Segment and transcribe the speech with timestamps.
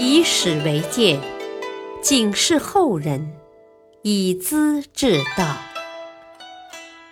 [0.00, 1.20] 以史为鉴，
[2.00, 3.36] 警示后人，
[4.02, 5.56] 以资治道。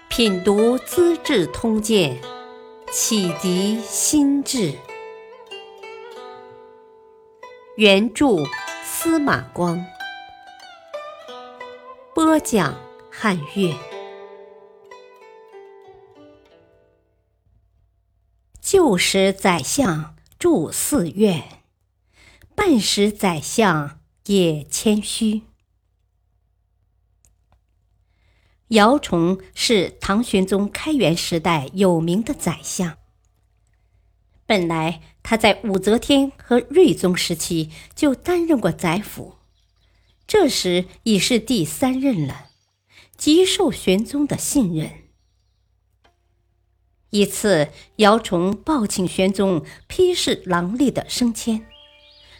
[0.09, 2.17] 品读《资治通鉴》，
[2.93, 4.73] 启迪心智。
[7.77, 8.45] 原著
[8.85, 9.85] 司马光，
[12.15, 12.73] 播讲
[13.11, 13.75] 汉乐。
[18.61, 21.56] 旧时宰相住寺院。
[22.57, 25.43] 半时宰相也谦虚。
[28.69, 32.97] 姚崇是唐玄宗开元时代有名的宰相。
[34.47, 39.35] 本来他在武则天和睿宗时期就担任过宰辅，
[40.27, 42.51] 这时已是第三任了，
[43.17, 44.91] 极受玄宗的信任。
[47.11, 51.67] 一次，姚崇报请玄宗批示郎吏的升迁。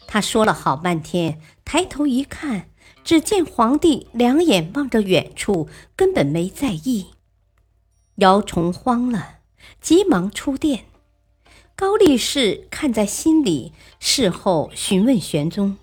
[0.07, 2.71] 他说了好半天，抬头一看，
[3.05, 7.09] 只见皇帝两眼望着远处，根本没在意。
[8.17, 9.41] 姚崇慌了，
[9.81, 10.85] 急忙出殿。
[11.75, 15.77] 高力士看在心里，事后询问玄宗：“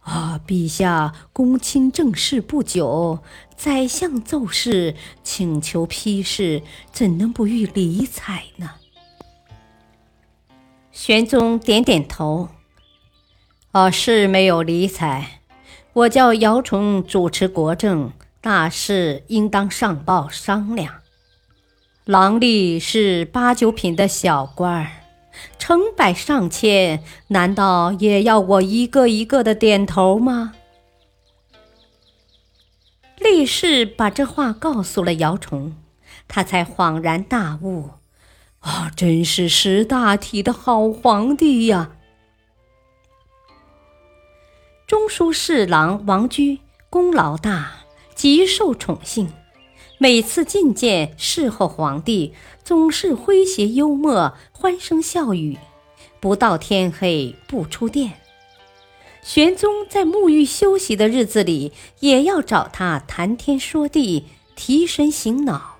[0.00, 3.18] 啊，陛下公亲政事不久，
[3.56, 6.62] 宰相奏事，请求批示，
[6.92, 8.74] 怎能不予理睬呢？”
[10.92, 12.50] 玄宗点点头。
[13.74, 15.40] 哦，是没有理睬。
[15.94, 20.94] 我叫姚崇主持国政大事，应当上报商量。
[22.04, 24.90] 郎吏是八九品的小官儿，
[25.58, 30.52] 成百上千，难道也要我一个一个的点头吗？
[33.18, 35.74] 力士把这话告诉了姚崇，
[36.28, 37.90] 他才恍然大悟：
[38.60, 41.90] 啊，真是识大体的好皇帝呀！
[44.94, 47.78] 中书侍郎王居功劳大，
[48.14, 49.28] 极受宠幸。
[49.98, 52.32] 每次觐见侍候皇帝，
[52.62, 55.58] 总是诙谐幽默，欢声笑语，
[56.20, 58.20] 不到天黑不出殿。
[59.20, 65.78] 玄宗在沐浴休息的日子里，也要找他谈天说地，提神醒脑。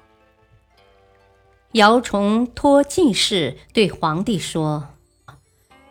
[1.74, 4.88] 姚崇托进士对皇帝说。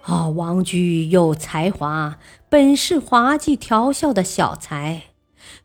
[0.03, 2.19] 啊，王居有才华，
[2.49, 5.03] 本是滑稽调笑的小才，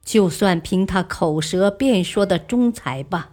[0.05, 3.33] 就算凭他口舌辩说的中才吧，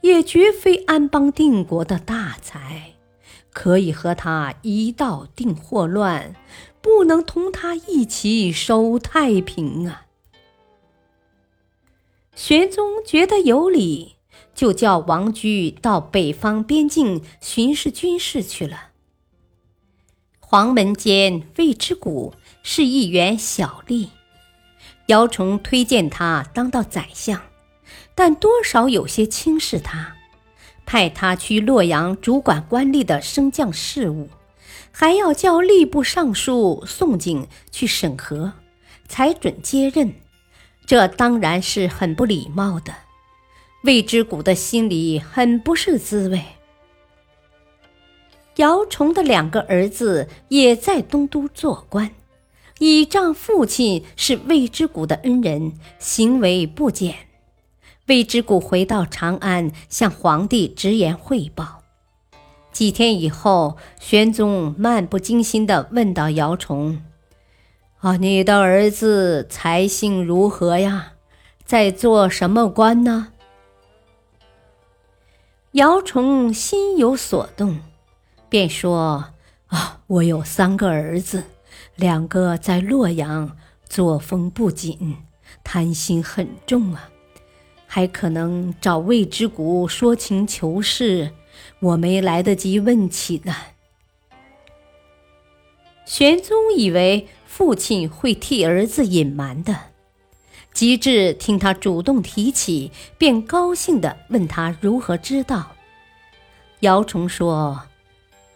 [0.00, 2.94] 也绝非安邦定国的大才。
[3.52, 6.34] 可以和他一道定祸乱，
[6.80, 10.06] 不能同他一起守太平啊！
[12.34, 14.16] 玄宗觉得有理，
[14.54, 18.85] 就叫王居到北方边境巡视军事去了。
[20.48, 24.10] 黄门监魏之谷是一员小吏，
[25.06, 27.42] 姚崇推荐他当到宰相，
[28.14, 30.14] 但多少有些轻视他，
[30.86, 34.28] 派他去洛阳主管官吏的升降事务，
[34.92, 38.52] 还要叫吏部尚书宋璟去审核，
[39.08, 40.14] 才准接任。
[40.86, 42.94] 这当然是很不礼貌的。
[43.82, 46.40] 魏之谷的心里很不是滋味。
[48.56, 52.10] 姚崇的两个儿子也在东都做官，
[52.78, 57.14] 倚仗父亲是魏之谷的恩人，行为不检。
[58.06, 61.82] 魏之谷回到长安，向皇帝直言汇报。
[62.72, 67.02] 几天以后，玄宗漫不经心地问到姚崇
[68.00, 71.12] ：“啊，你的儿子才性如何呀？
[71.64, 73.32] 在做什么官呢？”
[75.72, 77.80] 姚崇心有所动。
[78.48, 79.32] 便说
[79.66, 81.42] ：“啊，我有三个儿子，
[81.96, 83.56] 两个在洛阳，
[83.88, 85.16] 作风不谨，
[85.64, 87.10] 贪心很重啊，
[87.86, 91.32] 还可能找魏之谷说情求事，
[91.80, 93.54] 我没来得及问起呢。”
[96.06, 99.76] 玄宗以为父亲会替儿子隐瞒的，
[100.72, 105.72] 及至听他主动提起，便高兴地问他如何知道。
[106.80, 107.82] 姚崇说。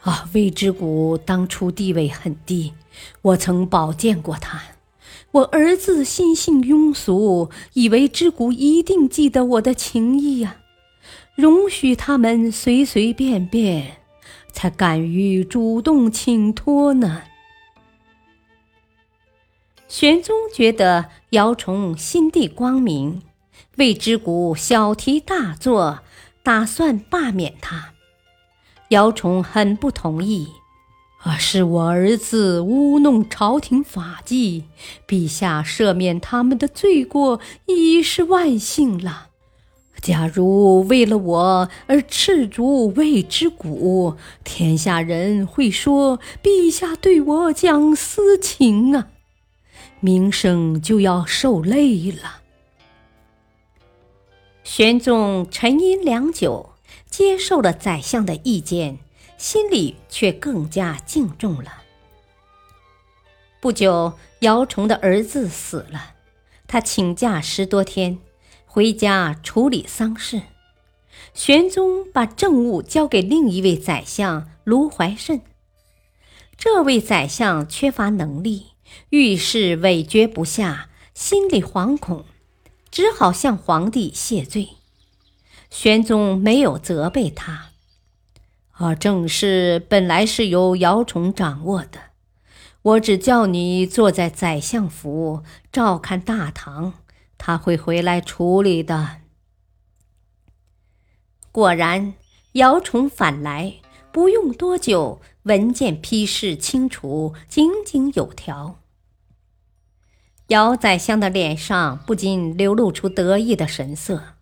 [0.00, 2.72] 啊，魏之谷当初地位很低，
[3.22, 4.62] 我曾保荐过他。
[5.32, 10.56] 我儿子心性庸俗，以为之谷一定记得我的情谊呀，
[11.34, 13.98] 容许他们随随便便，
[14.52, 17.22] 才敢于主动请托呢。
[19.86, 23.22] 玄宗觉得姚崇心地光明，
[23.76, 26.00] 魏之谷小题大做，
[26.42, 27.92] 打算罢免他。
[28.90, 30.48] 姚崇很不同意，
[31.22, 34.64] 啊，是我儿子污弄朝廷法纪，
[35.06, 39.28] 陛下赦免他们的罪过已是万幸了。
[40.02, 49.06] 假如为了我而赤足未之谷，天下人会说陛下对我讲私情啊，
[50.00, 52.40] 名声就要受累了。
[54.64, 56.69] 玄宗沉吟良久，
[57.10, 59.00] 接受了宰相的意见。
[59.36, 61.82] 心里却更加敬重了。
[63.58, 66.12] 不久，姚崇的儿子死了，
[66.66, 68.18] 他请假十多天，
[68.66, 70.42] 回家处理丧事。
[71.32, 75.40] 玄宗把政务交给另一位宰相卢怀慎。
[76.58, 78.72] 这位宰相缺乏能力，
[79.08, 82.26] 遇事委决不下，心里惶恐，
[82.90, 84.79] 只好向皇帝谢罪。
[85.70, 87.70] 玄宗没有责备他。
[88.72, 92.00] 而，政事本来是由姚崇掌握的，
[92.82, 96.94] 我只叫你坐在宰相府照看大唐，
[97.36, 99.18] 他会回来处理的。
[101.52, 102.14] 果然，
[102.52, 103.74] 姚崇返来，
[104.10, 108.80] 不用多久，文件批示清楚，井井有条。
[110.48, 114.34] 姚宰相的脸上不禁流露出得意的神色，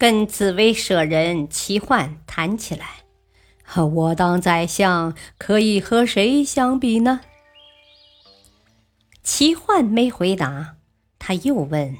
[0.00, 2.86] 跟紫薇舍人齐焕谈起来。
[3.76, 7.20] 我当宰相可以和谁相比呢？
[9.22, 10.76] 齐焕没回答，
[11.18, 11.98] 他又问：“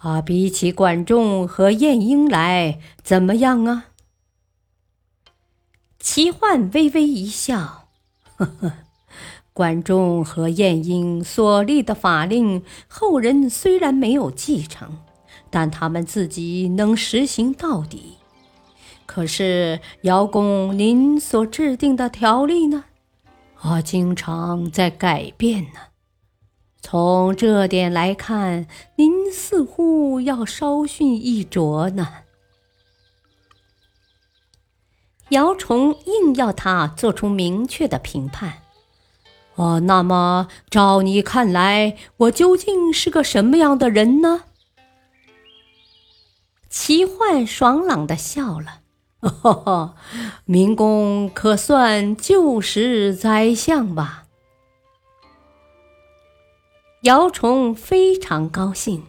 [0.00, 3.86] 啊，比起管仲和晏婴来，怎么样啊？”
[5.98, 7.88] 齐焕微微一笑
[8.36, 8.72] ：“呵呵，
[9.54, 14.98] 管仲和晏婴所立的法令，后人虽然没有继承，
[15.50, 18.14] 但他们自己能实行到底。”
[19.06, 22.84] 可是，姚公您所制定的条例呢？
[23.60, 25.80] 啊，经常在改变呢。
[26.80, 28.66] 从这点来看，
[28.96, 32.08] 您似乎要稍逊一着呢。
[35.30, 38.62] 姚崇硬要他做出明确的评判。
[39.56, 44.44] 哦，那么照你看来，我究竟是个什么样的人呢？
[46.68, 48.80] 齐焕爽朗的笑了。
[49.20, 49.94] 哈哈，
[50.44, 54.24] 明公可算旧时宰相吧？
[57.02, 59.04] 姚崇非常高兴，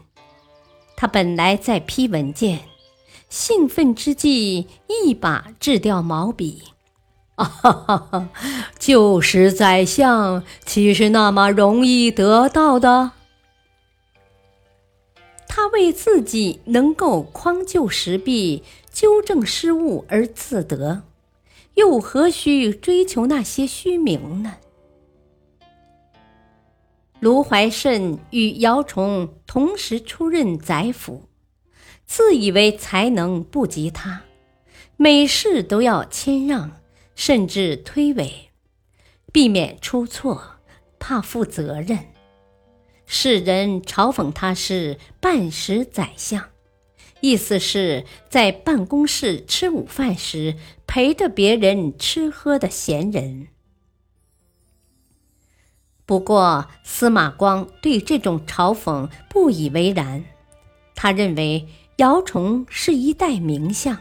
[0.95, 2.61] 他本来在批文件，
[3.29, 6.63] 兴奋之际，一把掷掉毛笔。
[7.35, 8.29] 啊哈哈哈！
[8.77, 13.11] 旧时宰相岂是那么容易得到的？
[15.49, 18.63] 他为自己能够匡救时弊。
[18.91, 21.03] 纠正失误而自得，
[21.75, 24.57] 又何须追求那些虚名呢？
[27.21, 31.29] 卢怀慎与姚崇同时出任宰辅，
[32.05, 34.23] 自以为才能不及他，
[34.97, 36.81] 每事都要谦让，
[37.15, 38.29] 甚至推诿，
[39.31, 40.55] 避免出错，
[40.97, 41.99] 怕负责任。
[43.11, 46.50] 世人嘲讽他是半时宰相。
[47.21, 53.47] 意思是在办公室吃午饭时陪着别人吃喝的闲人。
[56.06, 60.23] 不过司马光对这种嘲讽不以为然，
[60.94, 63.97] 他认为姚崇是一代名相，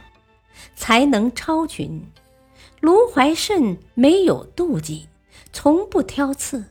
[0.77, 2.05] 才能超群。
[2.81, 5.09] 卢怀慎没有妒忌，
[5.51, 6.67] 从不挑刺，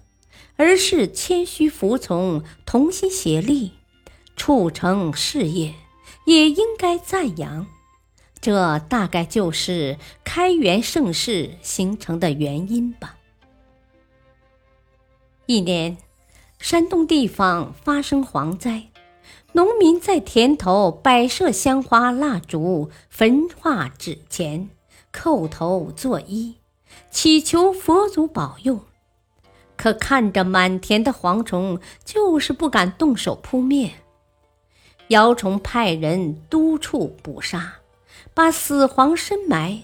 [0.58, 3.74] 而是谦虚服从，同心协力，
[4.36, 5.74] 促成事业。
[6.26, 7.68] 也应该赞扬，
[8.42, 13.16] 这大概就是开元盛世形成的原因吧。
[15.46, 15.96] 一年，
[16.60, 18.90] 山东地方发生蝗灾，
[19.54, 24.70] 农民在田头摆设香花蜡烛、焚化纸钱，
[25.14, 26.56] 叩头作揖，
[27.10, 28.87] 祈求佛祖保佑。
[29.78, 33.92] 可看着满田的蝗虫，就是不敢动手扑灭。
[35.10, 37.76] 姚崇派人督促捕杀，
[38.34, 39.84] 把死蝗深埋。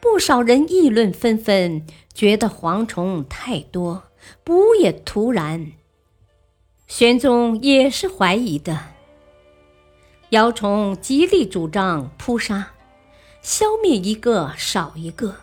[0.00, 4.02] 不少人议论纷纷，觉得蝗虫太多，
[4.42, 5.72] 捕也徒然。
[6.88, 8.78] 玄宗也是怀疑的。
[10.30, 12.72] 姚崇极力主张扑杀，
[13.42, 15.36] 消灭一个少一个。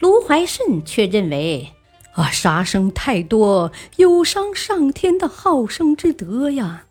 [0.00, 1.72] 卢怀慎却认为，
[2.14, 6.84] 啊，杀生太多，有伤上天的好生之德呀。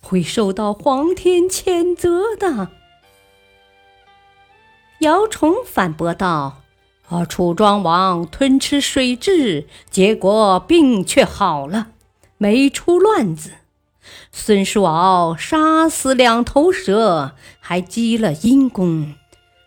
[0.00, 2.68] 会受到皇天谴责的。
[5.00, 6.62] 姚崇反驳道
[7.08, 11.88] ：“啊，楚庄王吞吃水蛭，结果病却好了，
[12.36, 13.50] 没出乱子。
[14.30, 19.14] 孙叔敖杀死两头蛇，还积了阴功。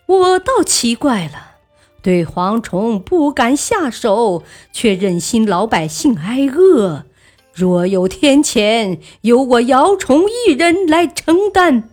[0.05, 1.50] 我倒奇怪了，
[2.01, 7.05] 对蝗虫不敢下手，却忍心老百姓挨饿。
[7.53, 11.89] 若有天谴，由我姚崇一人来承担。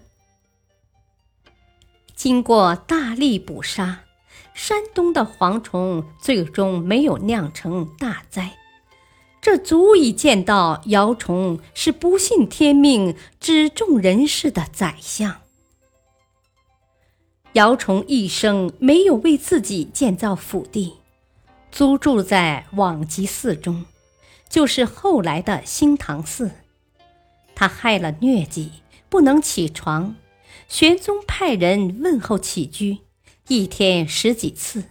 [2.14, 4.00] 经过大力捕杀。
[4.54, 8.58] 山东的蝗虫最终没有酿成大灾，
[9.40, 15.36] 这足以见到姚崇是不信天命、只重人事的宰相。
[17.54, 20.94] 姚崇一生没有为自己建造府邸，
[21.72, 23.86] 租住在往极寺中，
[24.48, 26.50] 就是后来的兴唐寺。
[27.54, 28.70] 他害了疟疾，
[29.08, 30.14] 不能起床，
[30.68, 32.98] 玄宗派人问候起居。
[33.48, 34.84] 一天十几次，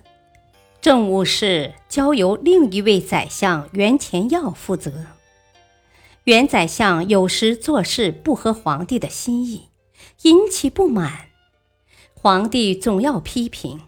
[0.81, 5.05] 政务事交由另一位宰相袁前耀负责。
[6.23, 9.69] 袁宰相有时做事不合皇帝的心意，
[10.23, 11.27] 引起不满，
[12.19, 13.79] 皇帝总要批评：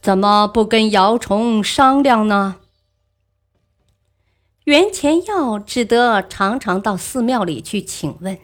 [0.00, 2.60] 怎么不跟姚崇商量呢？
[4.64, 8.38] 袁前耀只得常常到寺庙里去请问，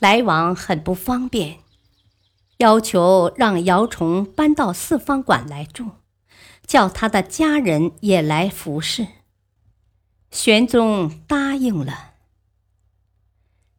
[0.00, 1.60] 来往很不方便。
[2.56, 5.90] 要求让姚崇搬到四方馆来住，
[6.66, 9.06] 叫他的家人也来服侍。
[10.32, 12.14] 玄宗答应了。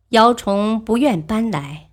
[0.10, 1.87] 姚崇不愿搬来，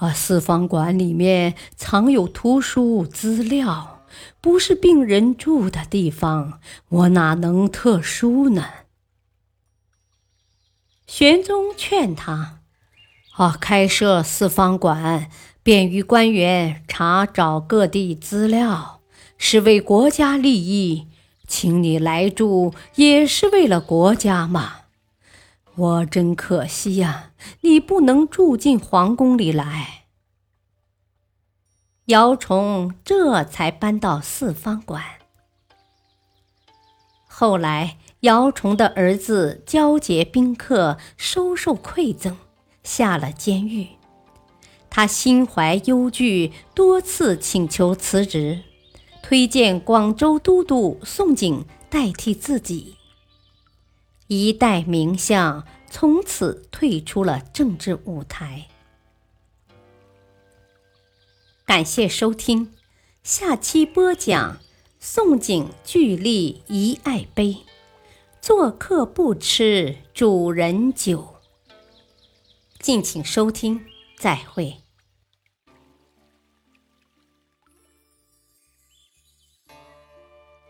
[0.00, 4.02] 啊，四方馆里面藏有图书资料，
[4.40, 8.64] 不是病人住的地方，我哪能特殊呢？
[11.06, 12.60] 玄宗劝他，
[13.36, 15.30] 啊，开设四方馆。
[15.62, 19.00] 便于官员查找各地资料，
[19.36, 21.08] 是为国家利益，
[21.46, 24.76] 请你来住也是为了国家嘛。
[25.76, 30.04] 我真可惜呀，你不能住进皇宫里来。
[32.06, 35.02] 姚崇这才搬到四方馆。
[37.28, 42.36] 后来，姚崇的儿子交接宾客，收受馈赠，
[42.82, 43.86] 下了监狱。
[44.90, 48.64] 他心怀忧惧，多次请求辞职，
[49.22, 52.96] 推荐广州都督宋璟代替自己。
[54.32, 58.68] 一代名相从此退出了政治舞台。
[61.66, 62.72] 感谢收听，
[63.24, 64.58] 下期播讲
[65.00, 67.56] 宋璟巨力遗爱碑，
[68.40, 71.34] 做客不吃主人酒。
[72.78, 73.84] 敬请收听。
[74.16, 74.79] 再会。